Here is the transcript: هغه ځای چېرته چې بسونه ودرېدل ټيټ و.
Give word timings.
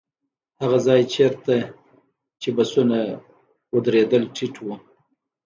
هغه 0.61 0.77
ځای 0.87 1.01
چېرته 1.13 1.53
چې 2.41 2.49
بسونه 2.57 2.99
ودرېدل 3.75 4.23
ټيټ 4.35 4.55
و. 4.61 4.67